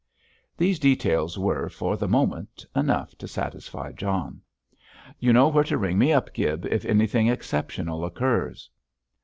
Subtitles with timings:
[0.57, 4.41] These details were, for the moment, enough to satisfy John.
[5.19, 8.67] "You know where to ring me up, Gibb, if anything exceptional occurs."